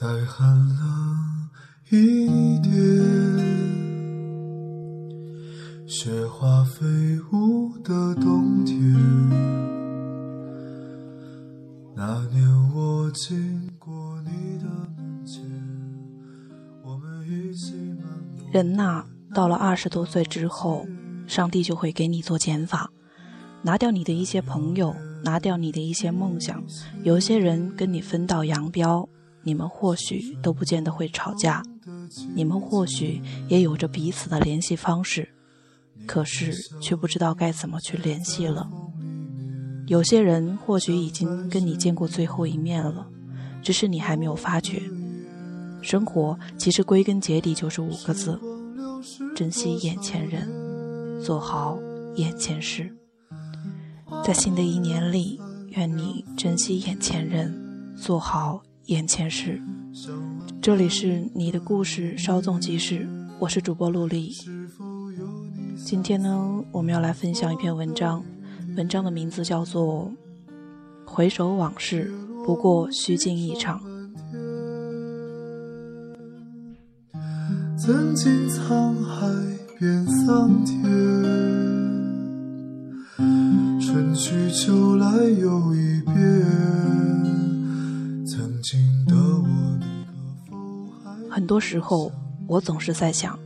[0.00, 1.48] 再寒冷
[1.90, 2.72] 一点，
[5.88, 6.86] 雪花飞
[7.32, 8.78] 舞的冬天。
[11.96, 14.66] 那年我经过你的
[14.96, 15.42] 门前，
[16.84, 18.52] 我们一起漫。
[18.52, 19.04] 人呐，
[19.34, 20.86] 到了二十多岁之后，
[21.26, 22.88] 上帝就会给你做减法，
[23.62, 24.94] 拿掉你的一些朋友，
[25.24, 26.62] 拿掉你的一些梦想。
[27.02, 29.08] 有些人跟你分道扬镳，
[29.48, 31.62] 你们或许都不见得会吵架，
[32.34, 35.26] 你们或许也有着彼此的联系方式，
[36.06, 36.52] 可是
[36.82, 38.68] 却不知道该怎么去联系了。
[39.86, 43.06] 有些人或许已经跟你见过最后一面了，
[43.62, 44.82] 只是你还没有发觉。
[45.80, 48.38] 生活其实归根结底就是五个字：
[49.34, 50.46] 珍惜眼前人，
[51.24, 51.78] 做好
[52.16, 52.94] 眼前事。
[54.22, 59.60] 在新的一年里，愿你珍惜眼前人，做好眼前事。
[60.62, 63.06] 这里是你的故事稍纵即逝，
[63.38, 64.32] 我是主播陆丽。
[65.84, 68.24] 今天呢，我们要来分享一篇文章。
[68.78, 70.10] 文章的名字叫做
[71.10, 72.10] 《回首往事，
[72.46, 73.78] 不过虚惊一场》。
[77.76, 79.26] 曾经沧海
[79.78, 80.80] 变桑田，
[83.78, 87.17] 春去秋来又一遍。
[91.30, 92.10] 很多时候，
[92.46, 93.38] 我总是在想，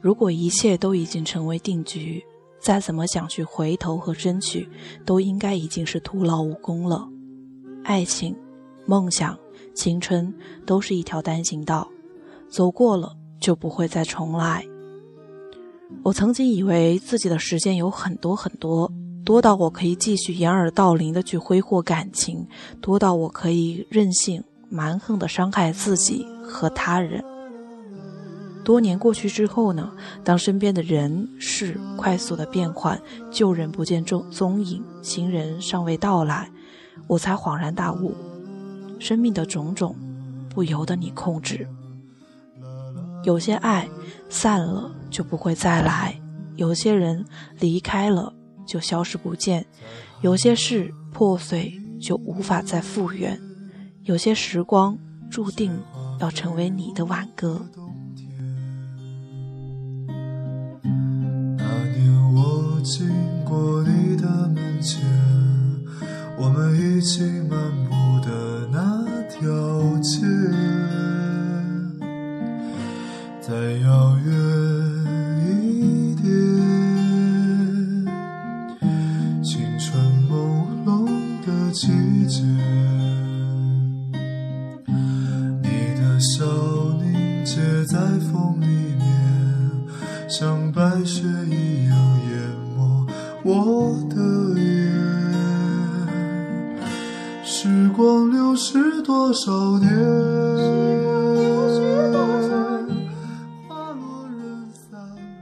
[0.00, 2.22] 如果一切都已经成为定局。
[2.60, 4.68] 再怎么想去回头和争取，
[5.06, 7.08] 都应该已经是徒劳无功了。
[7.84, 8.34] 爱情、
[8.84, 9.38] 梦想、
[9.76, 10.34] 青春
[10.66, 11.88] 都是一条单行道，
[12.48, 14.66] 走过了就不会再重来。
[16.02, 18.92] 我曾经以为自己的时间有很多很多，
[19.24, 22.44] 多到我可以继续掩耳盗铃的去挥霍感情，
[22.80, 27.24] 多到我可以任性蛮横的伤害自己和他人。
[28.64, 29.90] 多年过去之后呢？
[30.22, 36.50] 当身边的人事快速的变换，旧人不见踪踪影，新人尚未到来，
[37.06, 38.14] 我才恍然大悟：
[38.98, 39.96] 生命的种种
[40.50, 41.66] 不由得你控制。
[43.24, 43.88] 有些爱
[44.28, 46.20] 散了就不会再来，
[46.56, 47.24] 有些人
[47.58, 48.34] 离开了
[48.66, 49.64] 就消失不见，
[50.20, 53.40] 有些事破碎就无法再复原，
[54.08, 54.96] 有些时光
[55.30, 55.70] 注定
[56.18, 57.60] 要成为你的挽歌。
[60.82, 63.06] 那年我经
[63.44, 65.02] 过你的门前，
[66.38, 68.97] 我们一起漫步的那
[98.70, 99.88] 光流逝多少年？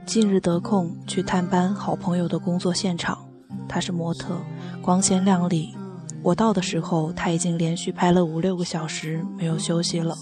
[0.05, 3.17] 近日得空去探班好朋友的工作现场，
[3.67, 4.37] 他是模特，
[4.81, 5.75] 光鲜亮丽。
[6.23, 10.15] 我到的时候，他已经连续拍了五六个小时，没有休息了。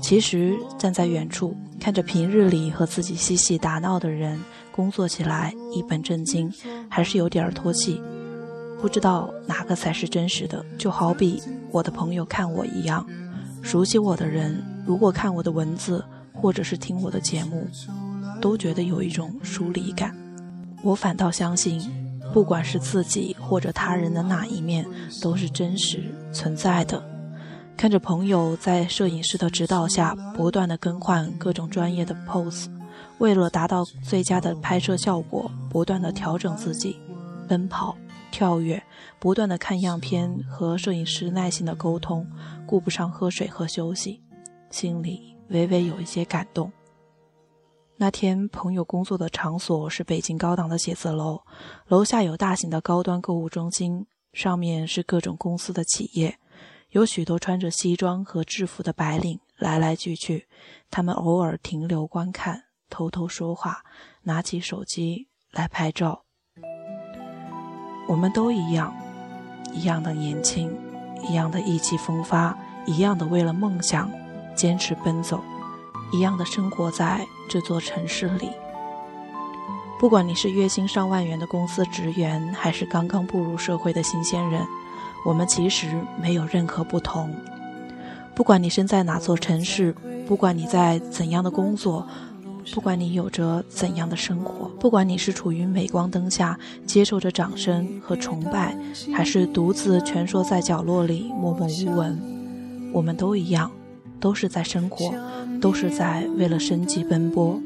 [0.00, 4.38] 其实站在远处看着平日里和自己嬉戏打闹的人。
[4.72, 6.52] 工作起来一本正经，
[6.90, 7.98] 还是有点儿脱气，
[8.86, 10.64] 不知道哪个才是真实的。
[10.78, 11.42] 就好比
[11.72, 13.04] 我的朋友看我一样，
[13.60, 17.66] 熟悉我的人，如果看我的文字或者是听我的节目，
[18.40, 20.16] 都觉得有一种疏离感。
[20.84, 21.82] 我反倒相信，
[22.32, 24.86] 不管是自己或者他人的哪一面，
[25.20, 27.02] 都是真实存在的。
[27.76, 32.66] 看着朋友在摄影师的指导下，不断的更换各种专业的 pose。
[33.18, 36.96] 为了达到最佳的拍摄效果，不断的调整自己，
[37.48, 37.96] 奔跑、
[38.36, 38.82] 跳跃，
[39.18, 42.30] 不断的看样片和摄影师耐心的沟通，
[42.66, 44.22] 顾不上喝水和休息，
[44.68, 46.70] 心里微微有一些感动。
[47.96, 51.40] 那天朋友工作的场所是北京高档的写字楼，
[51.86, 56.38] 楼下有大型的高端购物中心，上面是各种公司的企业，
[56.90, 60.46] 有许多穿着西装和制服的白领来来去去，
[60.90, 62.64] 他们偶尔停留观看。
[62.90, 63.82] 偷偷说话，
[64.24, 66.25] 拿起手机来拍照。
[68.06, 68.94] 我们都一样，
[69.72, 70.74] 一样的年轻，
[71.28, 72.56] 一样的意气风发，
[72.86, 74.10] 一样的为了梦想
[74.54, 75.40] 坚持奔走，
[76.12, 78.50] 一样的生活在这座城市里。
[79.98, 84.62] 不管你是月薪上万元的公司职员，还是刚刚步入社会的新鲜人，
[85.24, 87.34] 我们其实没有任何不同。
[88.34, 89.94] 不管你身在哪座城市，
[90.28, 92.06] 不管你在怎样的工作，
[92.72, 98.76] 不管你有着怎样的生活，不管你是处于镁光灯下接受着掌声和崇拜，
[99.14, 102.20] 还是独自蜷缩在角落里默默无闻，
[102.92, 103.70] 我们都一样，
[104.20, 105.14] 都是在生活，
[105.60, 107.60] 都是在为了生计奔波。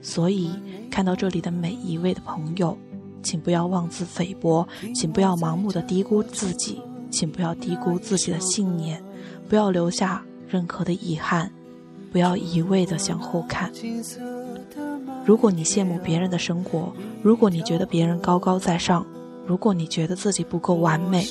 [0.00, 0.50] 所以，
[0.90, 2.76] 看到这里的每一位的朋友，
[3.22, 6.80] 请不要妄自菲薄，请不要盲目的低估自己，
[7.10, 9.02] 请不要低估自己的信念。
[9.48, 11.50] 不要留下任何的遗憾，
[12.14, 13.72] 不要一味的向后看。
[15.26, 16.92] 如果你羡慕别人的生活，
[17.24, 19.04] 如果你觉得别人高高在上，
[19.44, 21.26] 如果你觉得自己不够完美，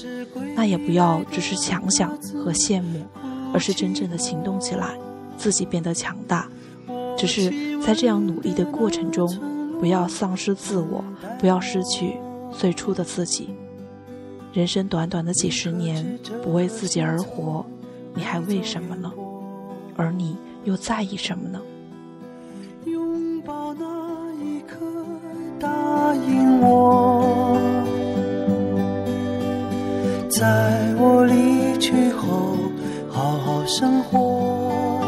[0.58, 3.00] 那也不要只是想想和羡慕，
[3.54, 4.90] 而是真正的行动起来，
[5.38, 6.50] 自己变得强大。
[7.18, 9.34] 只是在这样努力的过程中，
[9.80, 11.02] 不要丧失自我，
[11.40, 12.18] 不要失去
[12.52, 13.52] 最初的自己。
[14.52, 17.66] 人生短短的几十年，不为自己而活。
[18.14, 19.10] 你还为什么呢？
[19.96, 21.60] 而你又在意什么呢？
[22.86, 23.86] 拥抱那
[24.42, 24.78] 一刻，
[25.60, 25.68] 答
[26.16, 27.58] 应我，
[30.30, 32.58] 在我离去后
[33.10, 35.02] 好好生活。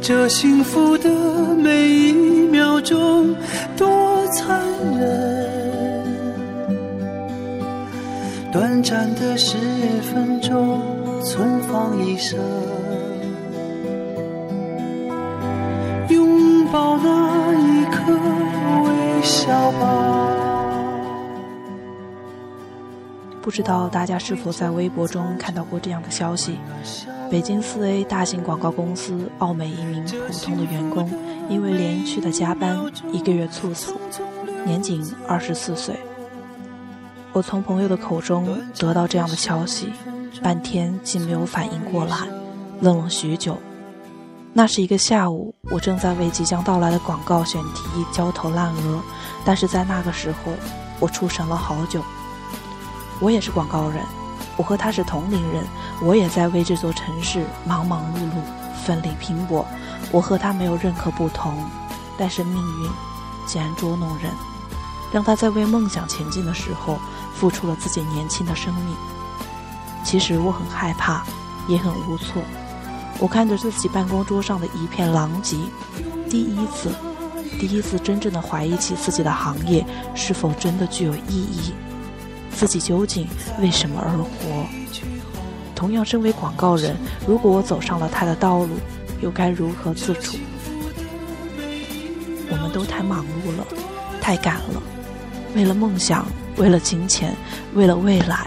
[0.00, 2.12] 这幸福的每一
[2.48, 3.34] 秒钟
[3.76, 4.60] 多残
[4.98, 6.04] 忍，
[8.52, 9.56] 短暂的十
[10.12, 10.80] 分钟。
[11.26, 12.38] 存放一生，
[19.44, 20.30] 笑吧。
[23.42, 26.58] 不知道大家是否在微博中看到过这样的消息：
[27.30, 31.10] 北京四 A 大型广告公司奥美一名普通的员工，
[31.50, 32.78] 因为连续的加班，
[33.12, 33.92] 一个月猝死，
[34.64, 35.94] 年仅二十四岁。
[37.34, 39.92] 我从朋友的口中得到这样的消息。
[40.42, 42.16] 半天竟没有反应过来，
[42.80, 43.56] 愣了许久。
[44.56, 49.02] 那是一个下午，我正在为即将到来的广告选题焦头烂额，
[49.44, 50.52] 但是在那个时候，
[51.00, 52.00] 我出神了好久。
[53.18, 54.00] 我也是广告人，
[54.56, 55.64] 我和他是同龄人，
[56.00, 59.66] 我也在为这座城市忙忙碌碌、奋力拼搏。
[60.12, 61.52] 我和他没有任何不同，
[62.16, 62.90] 但是命运
[63.48, 64.30] 竟然捉弄人，
[65.12, 67.00] 让他在为梦想前进的时候，
[67.34, 68.94] 付出了自己年轻的生命。
[70.04, 71.24] 其实我很害怕，
[71.66, 72.40] 也很无措。
[73.24, 75.56] 我看着自己办公桌上的一片狼藉，
[76.28, 76.90] 第一次，
[77.58, 79.82] 第一次真正的怀疑起自己的行业
[80.14, 81.72] 是否真的具有意义，
[82.54, 83.26] 自己究竟
[83.62, 84.66] 为什么而活？
[85.74, 86.94] 同样身为广告人，
[87.26, 88.68] 如果我走上了他的道路，
[89.22, 90.36] 又该如何自处？
[92.50, 93.66] 我们都太忙碌了，
[94.20, 94.82] 太赶了，
[95.54, 96.26] 为了梦想，
[96.58, 97.34] 为了金钱，
[97.72, 98.46] 为了未来。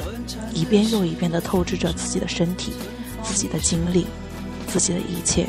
[0.53, 2.73] 一遍又一遍地透支着自己的身体、
[3.23, 4.05] 自己的精力、
[4.67, 5.47] 自己的一切，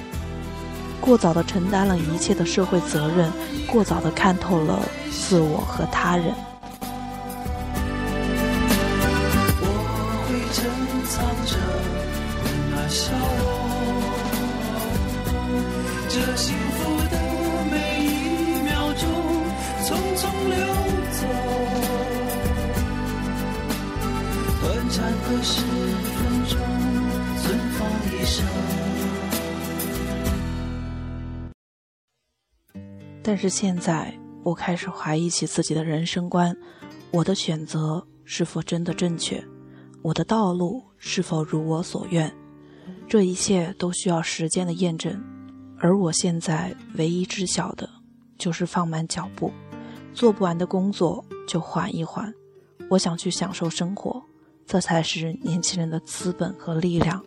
[1.01, 3.31] 过早的承担了一切的社会责任，
[3.67, 4.81] 过早的看透了
[5.11, 6.33] 自我和他人。
[9.61, 9.67] 我
[10.25, 10.65] 会珍
[11.07, 11.57] 藏着
[12.45, 13.13] 温暖笑
[13.43, 13.47] 容，
[16.09, 16.79] 这幸福
[17.11, 17.15] 的
[17.71, 17.77] 每
[18.07, 18.07] 一
[18.63, 19.03] 秒钟
[19.85, 19.87] 匆
[20.17, 20.57] 匆流
[21.13, 21.21] 走。
[25.31, 25.69] 的十分
[26.49, 26.59] 钟，
[27.43, 27.47] 存
[27.79, 27.79] 放
[28.11, 28.88] 一生。
[33.29, 36.57] 但是现在，我开始怀疑起自己的人生观：
[37.11, 39.45] 我的选择是否真的正确？
[40.01, 42.35] 我的道路是否如我所愿？
[43.07, 45.23] 这一切都需要时间的验证。
[45.79, 47.87] 而我现在唯一知晓的，
[48.39, 49.53] 就是放慢脚步，
[50.15, 52.33] 做不完的工作就缓一缓。
[52.89, 54.23] 我想去享受生活。
[54.65, 57.23] 这才是年轻人的资本和力量。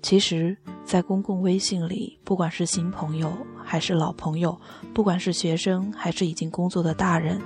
[0.00, 3.36] 其实，在公共微信里，不管是新朋友
[3.70, 4.58] 还是老朋友，
[4.94, 7.38] 不管是学生还是已经工作的大人，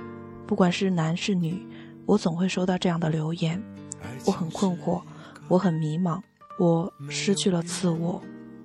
[0.47, 1.67] 不管是男是女，
[2.05, 3.61] 我总会收到这样的留言。
[4.25, 5.01] 我很困惑，
[5.49, 6.21] 我很迷茫，
[6.57, 8.21] 我失去了自我，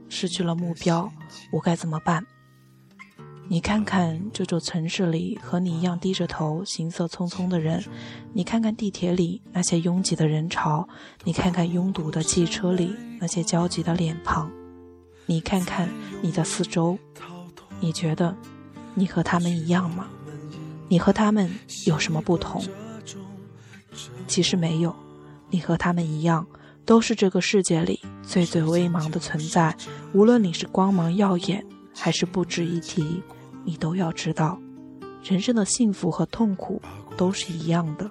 [0.09, 1.11] 失去了目标，
[1.51, 2.25] 我该怎么办？
[3.49, 7.83] 你看看这座城市里和你一样低着头、行色匆匆的人，
[8.33, 10.89] 你看看地铁里那些拥挤的人潮，
[11.25, 14.49] 你看看拥堵的汽车里那些焦急的脸庞，
[15.27, 15.89] 你看看
[16.23, 16.97] 你的四周，
[17.81, 18.37] 你觉得
[18.95, 20.07] 你和他们一样吗？
[20.89, 21.51] 你和他们
[21.87, 22.65] 有什么不同？
[24.27, 24.95] 其实没有，
[25.51, 26.47] 你和他们一样，
[26.85, 29.77] 都是这个世界里最最微茫的存在。
[30.13, 33.23] 无论你是光芒耀眼，还是不值一提。
[33.65, 34.59] 你都要知道，
[35.23, 36.81] 人生的幸福和痛苦
[37.17, 38.11] 都是一样的，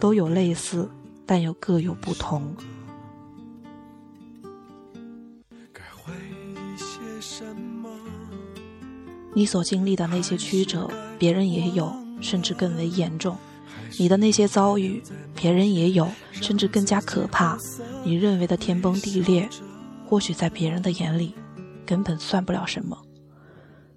[0.00, 0.88] 都有类似，
[1.26, 2.54] 但又各有不同。
[9.34, 10.88] 你所经历的那些曲折，
[11.18, 13.34] 别人也有，甚至更为严重；
[13.98, 15.02] 你的那些遭遇，
[15.34, 17.58] 别人也有，甚至更加可怕。
[18.04, 19.48] 你认为的天崩地裂，
[20.06, 21.34] 或许在别人的眼里，
[21.84, 22.96] 根本算不了什么。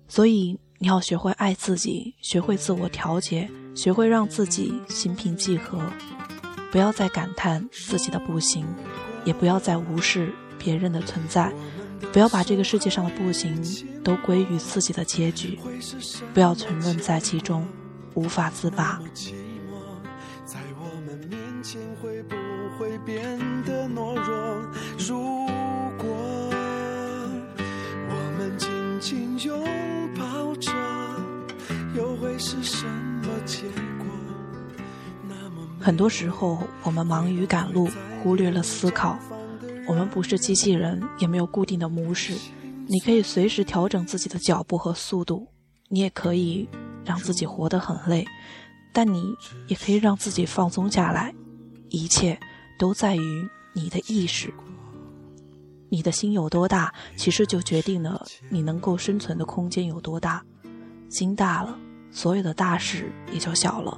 [0.07, 5.79] 所以，你要学会爱自己，学会自我调节，学会让自己心平气和，
[6.71, 8.65] 不要再感叹自己的不行，
[9.23, 11.53] 也不要再无视别人的存在。
[12.11, 13.61] 不要把这个世界上的不行
[14.03, 15.59] 都归于自己的结局，
[16.33, 17.67] 不要沉沦在其中，
[18.13, 18.99] 无法自拔。
[35.79, 37.89] 很多时候，我们忙于赶路，
[38.21, 39.17] 忽略了思考。
[39.87, 42.33] 我们不是机器人，也没有固定的模式。
[42.87, 45.47] 你可以随时调整自己的脚步和速度，
[45.89, 46.67] 你也可以
[47.05, 48.25] 让自己活得很累，
[48.93, 49.33] 但你
[49.67, 51.33] 也可以让自己放松下来。
[51.89, 52.37] 一切
[52.77, 54.53] 都在于你的意识。
[55.89, 60.43] 你的心有多大，其实就决定了你能够生存的空间有多大。
[61.09, 61.79] 心大了，
[62.11, 63.97] 所有的大事也就小了；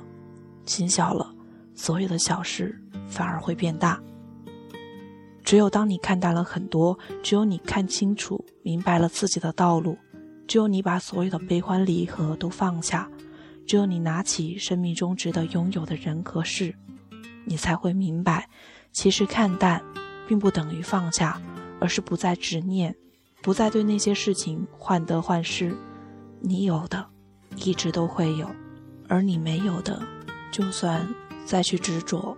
[0.66, 1.34] 心小了，
[1.74, 4.00] 所有的小事反而会变大。
[5.50, 9.98] 只有当你看淡了很多，只有你看清楚、明白了自己的道路，
[10.48, 13.10] 只有你把所有的悲欢离合都放下，
[13.66, 16.76] 只有你拿起生命中值得拥有的人和事，
[17.46, 18.48] 你才会明白，
[18.92, 19.84] 其实看淡，
[20.28, 21.42] 并不等于放下，
[21.80, 22.96] 而是不再执念，
[23.42, 25.76] 不再对那些事情患得患失。
[26.42, 27.04] 你有的，
[27.56, 28.46] 一直都会有；
[29.08, 30.00] 而你没有的，
[30.52, 31.12] 就算
[31.44, 32.38] 再去执着，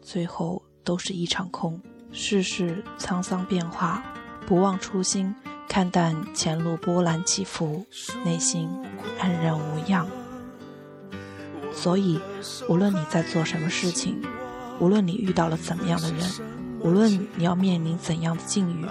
[0.00, 1.78] 最后都是一场空。
[2.12, 4.02] 世事沧桑变化，
[4.46, 5.34] 不忘初心，
[5.68, 7.84] 看淡前路波澜起伏，
[8.24, 8.68] 内心
[9.18, 10.06] 安然无恙。
[11.72, 12.20] 所以，
[12.68, 14.20] 无论你在做什么事情，
[14.80, 16.30] 无论你遇到了怎么样的人，
[16.80, 18.86] 无论你要面临怎样的境遇，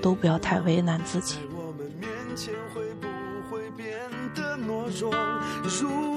[0.00, 1.38] 都不要太为难自己。
[5.62, 6.16] 如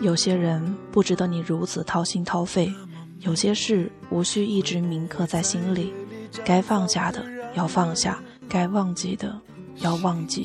[0.00, 2.72] 有些人不值得你如此掏心掏肺，
[3.18, 5.92] 有些事无需一直铭刻在心里。
[6.44, 7.22] 该放下的
[7.54, 9.38] 要放下，该忘记的
[9.76, 10.44] 要忘记。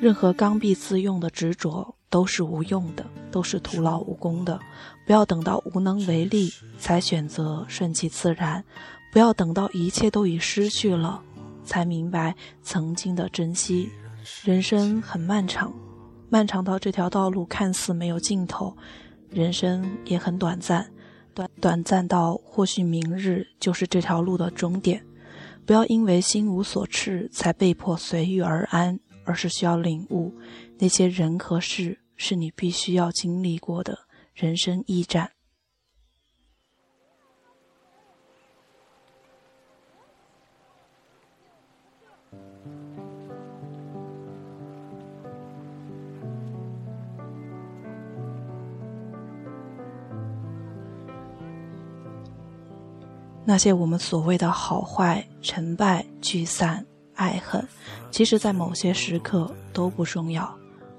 [0.00, 4.60] 任何刚愎自用的执着都是无用的，都是徒劳无功的。
[5.06, 8.62] 不要等到无能为力才选择顺其自然，
[9.12, 11.20] 不要等到一切都已失去了
[11.64, 13.90] 才明白曾经的珍惜。
[14.44, 15.72] 人生很漫长。
[16.28, 18.76] 漫长到这条道路看似没有尽头，
[19.30, 20.90] 人生也很短暂，
[21.32, 25.04] 短短暂到或许明日就是这条路的终点。
[25.64, 30.34] 不要因为心无所恃才被迫随遇而安，而是需要领悟，
[30.78, 34.00] 那些人和事是你必须要经历过的
[34.34, 35.30] 人生驿站。
[53.44, 56.84] 那些我们所谓的好坏、成败、聚散、
[57.14, 57.62] 爱恨，
[58.10, 60.52] 其实，在某些时刻都不重要。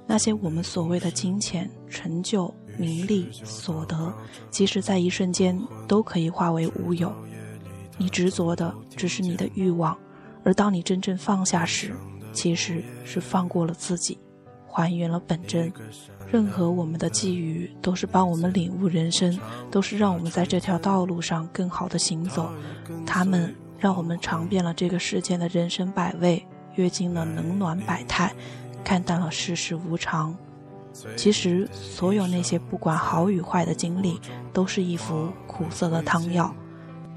[0.05, 4.13] 那些我们所谓的金钱、成就、名利、所得，
[4.51, 7.11] 其实，在一瞬间都可以化为乌有。
[7.97, 9.97] 你执着的只是你的欲望，
[10.43, 11.95] 而当你真正放下时，
[12.31, 14.19] 其实是放过了自己，
[14.67, 15.73] 还原了本真。
[16.32, 19.38] 任何我们的际遇，都是帮我们领悟人生，
[19.70, 22.50] 都是让我们在这条道路上更好的行走。
[23.05, 28.34] 他们让我们尝遍了这个世间的人生百味，阅尽了冷暖百态，
[28.84, 30.36] 看淡了世事无常。
[31.15, 34.20] 其实，所有那些不管好与坏的经历，
[34.51, 36.53] 都是一副苦涩的汤药。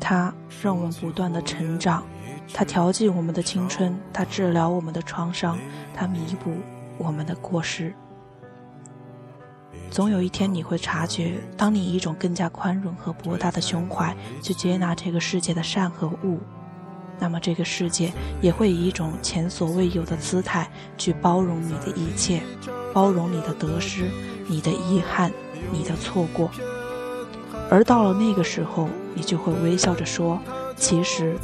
[0.01, 2.05] 它让我们不断的成长，
[2.53, 5.59] 它调剂我们的青春，它治疗我们的创伤，
[5.95, 6.53] 它弥补
[6.99, 7.95] 我们的过失。
[9.91, 16.39] 总有一天你会察觉，当你以一种更加宽容和博大的胸怀去接纳这个世界的善和恶，
[17.19, 22.43] 那么这个世界也会以一种前所未有的姿态去包容你的一切，
[22.93, 24.09] 包容你的得失、
[24.47, 25.33] 你的遗憾、
[25.73, 26.51] 你的错过。
[27.71, 30.41] 而到了那个时候，你就会微笑着说
[30.77, 31.37] ：“其实，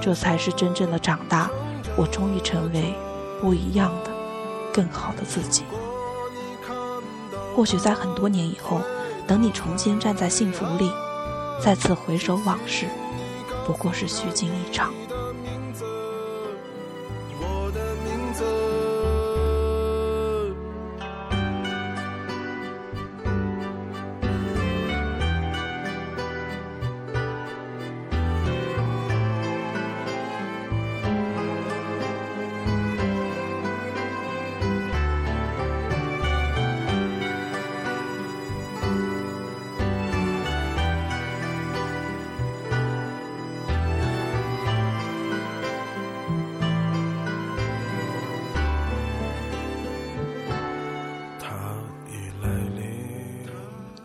[0.00, 1.48] 这才是真正的长大。
[1.96, 2.94] 我终于成为
[3.40, 4.10] 不一样的、
[4.72, 5.62] 更好的自己。”
[7.60, 8.80] 或许在很多年以后，
[9.26, 10.90] 等你重新站在幸福里，
[11.62, 12.86] 再次回首往事，
[13.66, 14.90] 不过是虚惊一场。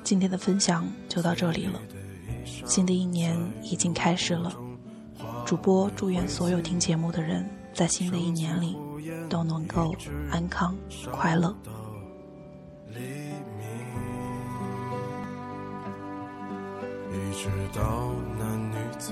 [0.05, 1.81] 今天的分享就到这里了，
[2.67, 4.55] 新的一年已经开始了。
[5.47, 7.43] 主播祝愿所有听节目的人
[7.73, 8.77] 在新的一年里
[9.27, 9.95] 都能够
[10.29, 10.77] 安康
[11.11, 11.55] 快乐。
[17.11, 19.11] 一直到那女子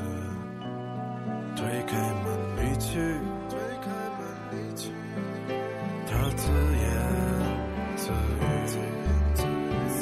[1.56, 3.00] 推开门离去，
[3.50, 4.22] 推开门
[4.52, 4.92] 离去，
[6.06, 6.86] 她自言
[7.96, 8.80] 自语，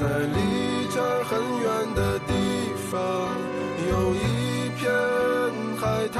[0.01, 2.33] 在离这儿很远的地
[2.89, 3.29] 方，
[3.87, 4.91] 有一片
[5.77, 6.19] 海滩，